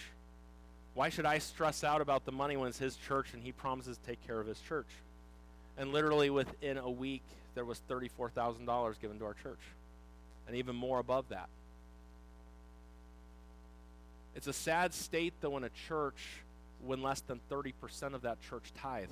[0.94, 3.96] Why should I stress out about the money when it's his church and he promises
[3.96, 4.88] to take care of his church?
[5.78, 7.22] And literally within a week,
[7.54, 9.60] there was $34,000 given to our church,
[10.46, 11.48] and even more above that.
[14.34, 16.16] It's a sad state, though, in a church
[16.84, 19.08] when less than 30% of that church tithe.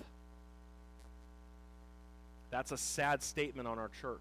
[2.51, 4.19] That's a sad statement on our church.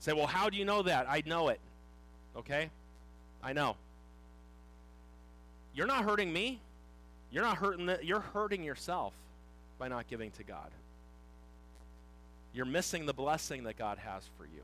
[0.00, 1.06] Say, well, how do you know that?
[1.08, 1.60] I know it.
[2.36, 2.70] Okay?
[3.42, 3.76] I know.
[5.76, 6.58] You're not hurting me.
[7.30, 9.12] You're not hurting the, you're hurting yourself
[9.78, 10.70] by not giving to God
[12.56, 14.62] you're missing the blessing that God has for you.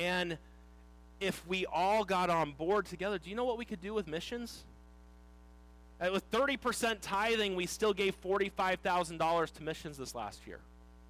[0.00, 0.38] And
[1.20, 4.06] if we all got on board together, do you know what we could do with
[4.06, 4.62] missions?
[6.00, 10.60] Uh, with 30% tithing, we still gave $45,000 to missions this last year.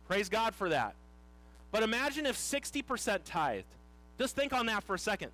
[0.08, 0.94] Praise God for that.
[1.70, 3.64] But imagine if 60% tithed.
[4.18, 5.32] Just think on that for a second.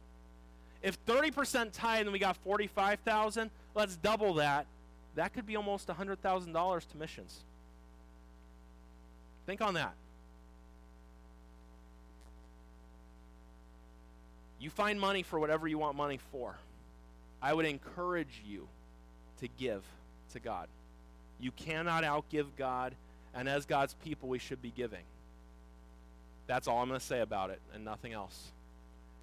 [0.83, 4.66] If 30% tithed and we got 45,000, let's double that.
[5.14, 7.40] That could be almost $100,000 to missions.
[9.47, 9.95] Think on that.
[14.59, 16.57] You find money for whatever you want money for.
[17.40, 18.68] I would encourage you
[19.40, 19.83] to give
[20.33, 20.68] to God.
[21.40, 22.95] You cannot outgive God,
[23.35, 25.03] and as God's people, we should be giving.
[26.47, 28.53] That's all I'm going to say about it, and nothing else.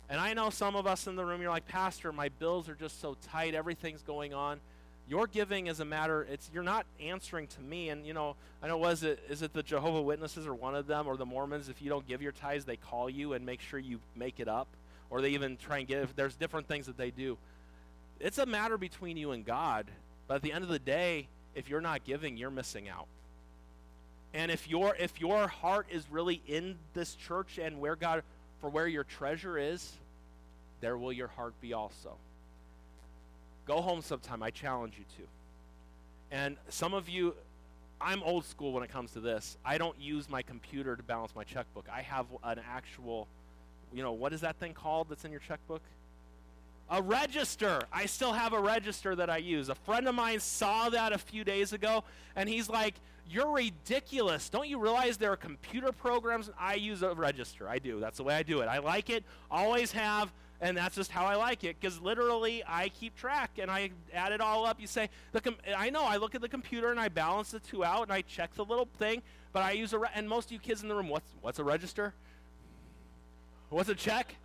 [0.10, 2.76] And I know some of us in the room, you're like, Pastor, my bills are
[2.76, 4.60] just so tight, everything's going on.
[5.08, 7.89] Your giving is a matter, it's you're not answering to me.
[7.89, 10.88] And you know, I know was it is it the Jehovah Witnesses or one of
[10.88, 13.62] them or the Mormons, if you don't give your tithes, they call you and make
[13.62, 14.67] sure you make it up.
[15.12, 17.38] Or they even try and give there's different things that they do.
[18.19, 19.88] It's a matter between you and God.
[20.27, 23.08] But at the end of the day, if you're not giving, you're missing out.
[24.34, 28.21] And if your if your heart is really in this church and where God
[28.62, 29.94] for where your treasure is,
[30.82, 32.16] there will your heart be also.
[33.66, 34.42] Go home sometime.
[34.42, 35.30] I challenge you to.
[36.32, 37.36] And some of you,
[38.02, 39.58] I'm old school when it comes to this.
[39.66, 41.86] I don't use my computer to balance my checkbook.
[41.92, 43.28] I have an actual,
[43.94, 45.82] you know, what is that thing called that's in your checkbook?
[46.90, 47.82] A register.
[47.94, 49.70] I still have a register that I use.
[49.70, 52.04] A friend of mine saw that a few days ago,
[52.36, 52.96] and he's like,
[53.30, 54.50] You're ridiculous.
[54.50, 56.50] Don't you realize there are computer programs?
[56.60, 57.69] I use a register.
[57.69, 58.00] I do.
[58.00, 58.65] That's the way I do it.
[58.65, 59.23] I like it.
[59.52, 63.71] Always have and that's just how I like it because literally I keep track and
[63.71, 64.80] I add it all up.
[64.80, 67.60] You say, the com- I know I look at the computer and I balance the
[67.60, 69.21] two out and I check the little thing,
[69.54, 71.60] but I use a re- and most of you kids in the room, what's what's
[71.60, 72.13] a register?
[73.69, 74.36] What's a check?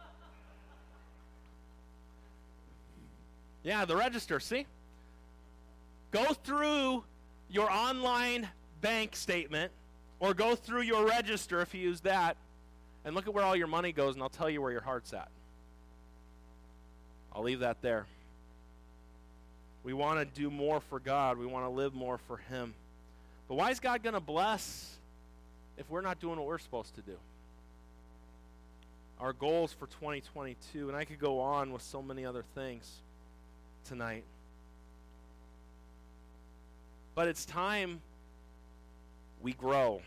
[3.65, 4.39] Yeah, the register.
[4.39, 4.67] See,
[6.13, 7.03] go through
[7.49, 8.49] your online
[8.81, 9.73] bank statement
[10.21, 12.37] or go through your register if you use that
[13.05, 15.13] and look at where all your money goes and I'll tell you where your heart's
[15.13, 15.29] at.
[17.35, 18.07] I'll leave that there.
[19.83, 21.37] We want to do more for God.
[21.37, 22.75] We want to live more for Him.
[23.49, 24.97] But why is God going to bless
[25.77, 27.17] if we're not doing what we're supposed to do?
[29.21, 32.91] Our goals for 2022, and I could go on with so many other things
[33.85, 34.25] tonight.
[37.15, 38.01] But it's time
[39.45, 40.01] we grow.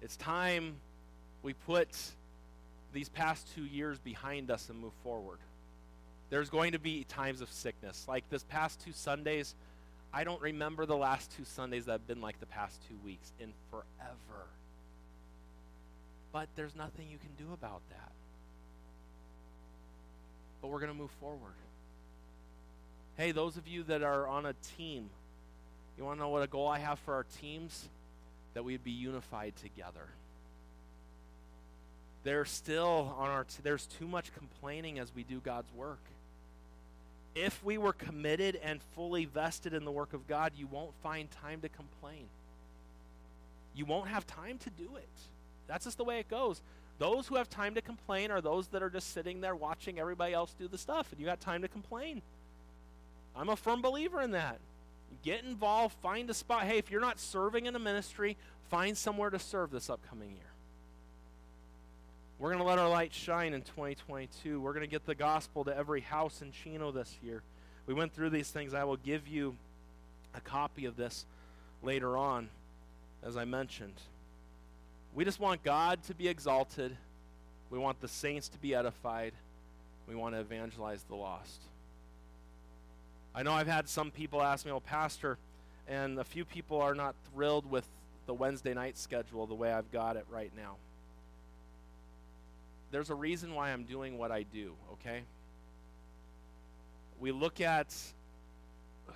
[0.00, 0.76] It's time
[1.42, 1.88] we put
[2.94, 5.38] these past two years behind us and move forward.
[6.30, 8.06] There's going to be times of sickness.
[8.08, 9.56] Like this past two Sundays,
[10.14, 13.32] I don't remember the last two Sundays that have been like the past two weeks
[13.40, 14.46] in forever.
[16.32, 18.12] But there's nothing you can do about that.
[20.60, 21.52] But we're going to move forward.
[23.16, 25.10] Hey, those of you that are on a team,
[25.98, 27.88] you want to know what a goal I have for our teams?
[28.54, 30.06] That we'd be unified together.
[32.24, 35.98] There's still on our t- there's too much complaining as we do God's work
[37.34, 41.30] if we were committed and fully vested in the work of God, you won't find
[41.30, 42.26] time to complain.
[43.74, 45.08] You won't have time to do it.
[45.66, 46.60] That's just the way it goes.
[46.98, 50.34] Those who have time to complain are those that are just sitting there watching everybody
[50.34, 52.20] else do the stuff, and you got time to complain.
[53.34, 54.58] I'm a firm believer in that.
[55.22, 56.64] Get involved, find a spot.
[56.64, 58.36] Hey, if you're not serving in a ministry,
[58.70, 60.52] find somewhere to serve this upcoming year.
[62.38, 64.60] We're going to let our light shine in 2022.
[64.60, 67.42] We're going to get the gospel to every house in Chino this year.
[67.86, 68.74] We went through these things.
[68.74, 69.54] I will give you
[70.34, 71.24] a copy of this
[71.84, 72.48] later on,
[73.22, 73.94] as I mentioned.
[75.14, 76.96] We just want God to be exalted.
[77.70, 79.34] We want the saints to be edified.
[80.08, 81.60] We want to evangelize the lost.
[83.34, 85.38] I know I've had some people ask me, well, Pastor,
[85.88, 87.86] and a few people are not thrilled with
[88.26, 90.76] the Wednesday night schedule the way I've got it right now
[92.92, 95.22] there's a reason why I'm doing what I do, okay?
[97.18, 97.96] We look at,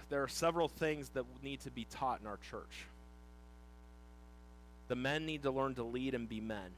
[0.08, 2.86] there are several things that need to be taught in our church.
[4.88, 6.70] The men need to learn to lead and be men.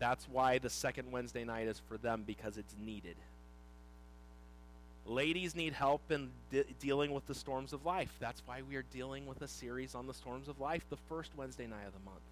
[0.00, 3.16] That's why the second Wednesday night is for them because it's needed.
[5.06, 8.12] Ladies need help in de- dealing with the storms of life.
[8.20, 11.30] That's why we are dealing with a series on the storms of life the first
[11.36, 12.22] Wednesday night of the month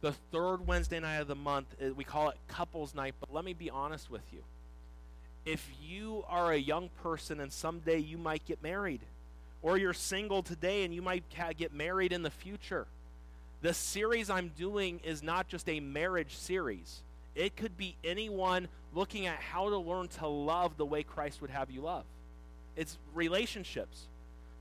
[0.00, 1.66] the third Wednesday night of the month.
[1.82, 4.42] Uh, we call it couples night, but let me be honest with you.
[5.44, 9.00] If you are a young person and someday you might get married,
[9.62, 11.24] or you're single today and you might
[11.56, 12.86] get married in the future,
[13.62, 17.00] the series I'm doing is not just a marriage series.
[17.36, 21.50] It could be anyone looking at how to learn to love the way Christ would
[21.50, 22.04] have you love.
[22.76, 24.08] It's relationships.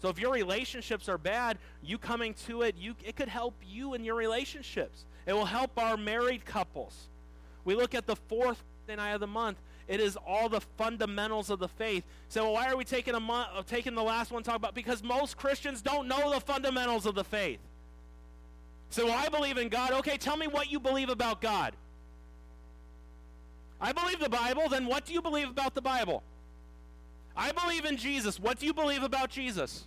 [0.01, 3.93] So if your relationships are bad, you coming to it, you it could help you
[3.93, 5.05] in your relationships.
[5.26, 7.07] It will help our married couples.
[7.63, 9.57] We look at the fourth night of the month.
[9.88, 12.03] It is all the fundamentals of the faith.
[12.28, 14.76] So why are we taking a month, uh, taking the last one talk about?
[14.76, 17.59] Because most Christians don't know the fundamentals of the faith.
[18.89, 19.91] So I believe in God.
[19.93, 21.73] Okay, tell me what you believe about God.
[23.80, 24.69] I believe the Bible.
[24.69, 26.23] Then what do you believe about the Bible?
[27.36, 28.39] I believe in Jesus.
[28.39, 29.86] What do you believe about Jesus?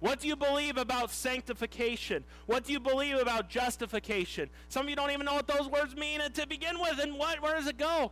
[0.00, 2.24] What do you believe about sanctification?
[2.46, 4.48] What do you believe about justification?
[4.68, 7.42] Some of you don't even know what those words mean to begin with, and what
[7.42, 8.10] where does it go?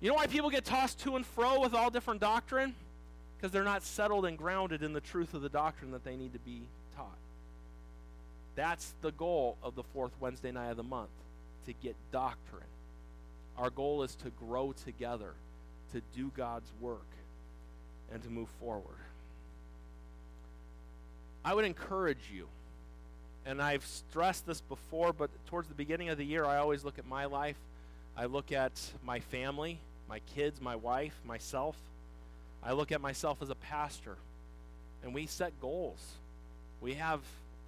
[0.00, 2.74] You know why people get tossed to and fro with all different doctrine?
[3.36, 6.32] Because they're not settled and grounded in the truth of the doctrine that they need
[6.32, 6.62] to be
[6.96, 7.16] taught.
[8.56, 11.10] That's the goal of the fourth Wednesday night of the month,
[11.66, 12.62] to get doctrine.
[13.58, 15.32] Our goal is to grow together,
[15.92, 17.06] to do God's work,
[18.12, 18.96] and to move forward.
[21.44, 22.48] I would encourage you,
[23.44, 26.98] and I've stressed this before, but towards the beginning of the year, I always look
[26.98, 27.56] at my life.
[28.16, 28.72] I look at
[29.04, 31.76] my family, my kids, my wife, myself.
[32.62, 34.16] I look at myself as a pastor,
[35.04, 36.00] and we set goals.
[36.80, 37.20] We have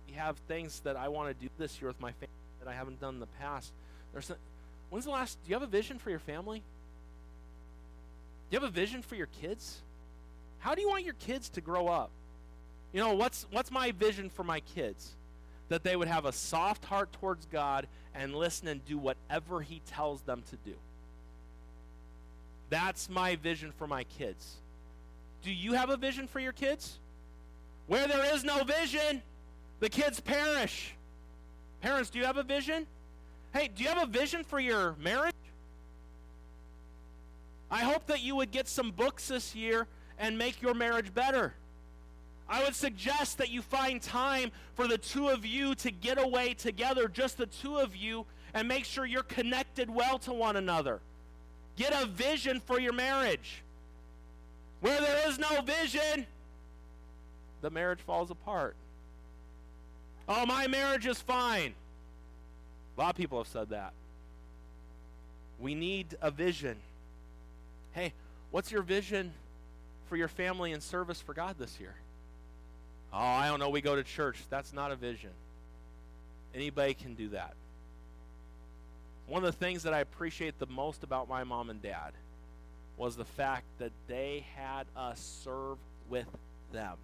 [0.09, 2.29] we have things that I want to do this year with my family
[2.61, 3.73] that I haven't done in the past.
[4.13, 4.37] There's some,
[4.91, 5.39] when's the last?
[5.45, 6.59] Do you have a vision for your family?
[8.51, 9.81] Do you have a vision for your kids?
[10.61, 12.11] How do you want your kids to grow up?
[12.93, 15.13] You know, what's, what's my vision for my kids?
[15.69, 19.83] That they would have a soft heart towards God and listen and do whatever He
[19.87, 20.75] tells them to do.
[22.71, 24.57] That's my vision for my kids.
[25.43, 26.99] Do you have a vision for your kids?
[27.87, 29.23] Where there is no vision,
[29.81, 30.95] the kids perish.
[31.81, 32.87] Parents, do you have a vision?
[33.53, 35.35] Hey, do you have a vision for your marriage?
[37.71, 39.87] I hope that you would get some books this year
[40.19, 41.55] and make your marriage better.
[42.49, 46.55] I would suggest that you find time for the two of you to get away
[46.55, 48.25] together, just the two of you,
[48.55, 51.01] and make sure you're connected well to one another.
[51.77, 53.63] Get a vision for your marriage.
[54.81, 56.27] Where there is no vision,
[57.61, 58.77] the marriage falls apart.
[60.29, 61.75] Oh, my marriage is fine.
[62.99, 63.93] A lot of people have said that.
[65.61, 66.77] We need a vision.
[67.93, 68.13] Hey,
[68.51, 69.33] what's your vision
[70.09, 71.95] for your family and service for God this year?
[73.13, 73.69] Oh, I don't know.
[73.69, 74.39] We go to church.
[74.51, 75.31] That's not a vision.
[76.55, 77.55] Anybody can do that.
[79.29, 82.13] One of the things that I appreciate the most about my mom and dad
[82.97, 85.79] was the fact that they had us serve
[86.11, 86.27] with
[86.73, 86.97] them.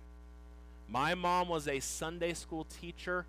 [0.89, 3.27] My mom was a Sunday school teacher.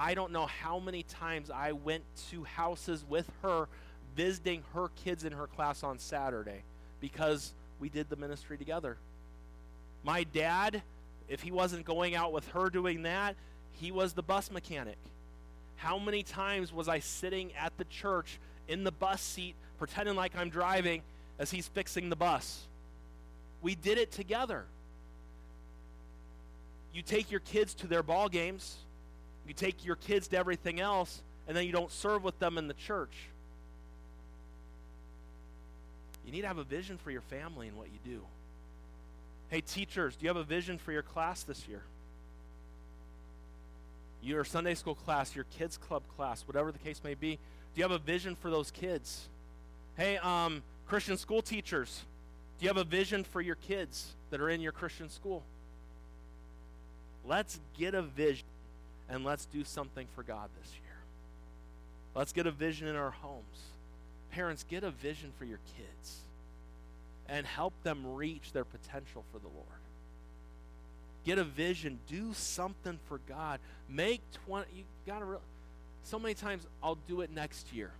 [0.00, 3.66] I don't know how many times I went to houses with her
[4.14, 6.62] visiting her kids in her class on Saturday
[7.00, 8.96] because we did the ministry together.
[10.04, 10.82] My dad,
[11.28, 13.34] if he wasn't going out with her doing that,
[13.72, 14.98] he was the bus mechanic.
[15.74, 18.38] How many times was I sitting at the church
[18.68, 21.02] in the bus seat, pretending like I'm driving
[21.40, 22.66] as he's fixing the bus?
[23.62, 24.64] We did it together.
[26.94, 28.76] You take your kids to their ball games,
[29.48, 32.68] you take your kids to everything else, and then you don't serve with them in
[32.68, 33.14] the church.
[36.24, 38.20] You need to have a vision for your family and what you do.
[39.48, 41.82] Hey, teachers, do you have a vision for your class this year?
[44.22, 47.82] your Sunday school class, your kids club class, whatever the case may be, do you
[47.82, 49.28] have a vision for those kids?
[49.96, 52.02] Hey, um, Christian school teachers,
[52.58, 55.42] do you have a vision for your kids that are in your Christian school?
[57.24, 58.46] Let's get a vision
[59.08, 60.96] and let's do something for God this year.
[62.14, 63.72] Let's get a vision in our homes.
[64.30, 66.18] Parents, get a vision for your kids
[67.28, 69.78] and help them reach their potential for the Lord
[71.28, 73.60] get a vision, do something for God.
[73.86, 75.38] Make 20 you got to re-
[76.02, 77.90] so many times I'll do it next year.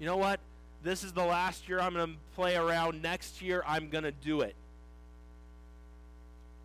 [0.00, 0.40] You know what?
[0.82, 3.00] This is the last year I'm going to play around.
[3.00, 4.56] Next year I'm going to do it.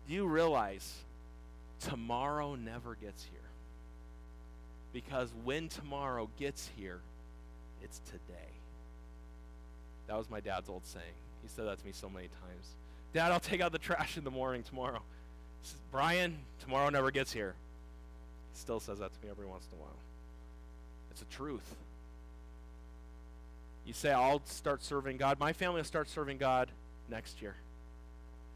[0.08, 0.92] Do you realize
[1.78, 3.37] tomorrow never gets here?
[5.04, 6.98] Because when tomorrow gets here,
[7.84, 8.50] it's today.
[10.08, 11.04] That was my dad's old saying.
[11.40, 12.74] He said that to me so many times.
[13.12, 15.00] Dad, I'll take out the trash in the morning tomorrow.
[15.62, 17.54] Says, Brian, tomorrow never gets here.
[18.52, 19.94] He still says that to me every once in a while.
[21.12, 21.76] It's a truth.
[23.86, 25.38] You say, I'll start serving God.
[25.38, 26.72] My family will start serving God
[27.08, 27.54] next year.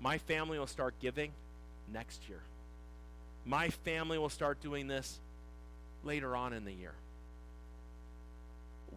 [0.01, 1.31] My family will start giving
[1.93, 2.41] next year.
[3.47, 5.21] My family will start doing this
[6.05, 6.95] later on in the year.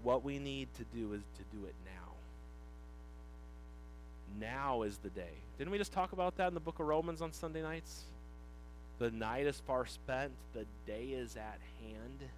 [0.03, 1.91] What we need to do is to do it now.
[4.39, 5.33] Now is the day.
[5.57, 8.03] Didn't we just talk about that in the book of Romans on Sunday nights?
[8.99, 12.29] The night is far spent, the day is at hand.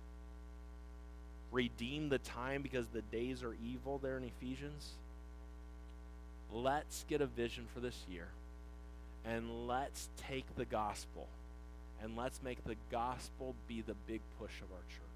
[1.51, 4.91] Redeem the time because the days are evil there in Ephesians.
[6.51, 8.27] Let's get a vision for this year.
[9.25, 11.27] And let's take the gospel
[12.01, 15.07] and let's make the gospel be the big push of our church.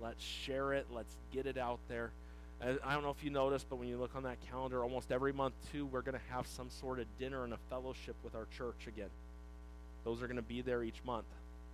[0.00, 0.86] Let's share it.
[0.92, 2.10] Let's get it out there.
[2.60, 5.32] I don't know if you noticed, but when you look on that calendar, almost every
[5.32, 8.46] month, too, we're going to have some sort of dinner and a fellowship with our
[8.56, 9.10] church again.
[10.04, 11.26] Those are going to be there each month,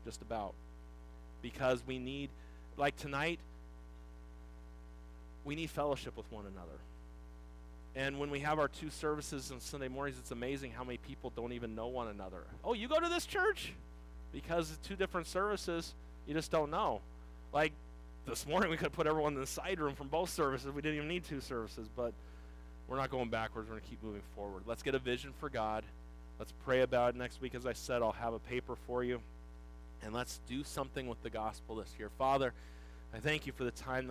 [0.04, 0.54] just about.
[1.42, 2.30] Because we need,
[2.76, 3.38] like tonight,
[5.44, 6.78] we need fellowship with one another.
[7.96, 11.32] And when we have our two services on Sunday mornings, it's amazing how many people
[11.34, 12.44] don't even know one another.
[12.64, 13.72] Oh, you go to this church?
[14.32, 15.94] Because two different services,
[16.26, 17.00] you just don't know.
[17.52, 17.72] Like
[18.26, 20.70] this morning we could put everyone in the side room from both services.
[20.72, 22.12] We didn't even need two services, but
[22.86, 23.68] we're not going backwards.
[23.68, 24.62] We're going to keep moving forward.
[24.66, 25.84] Let's get a vision for God.
[26.38, 27.54] Let's pray about it next week.
[27.54, 29.20] As I said, I'll have a paper for you.
[30.02, 32.08] And let's do something with the gospel this year.
[32.18, 32.54] Father,
[33.12, 34.08] I thank you for the time that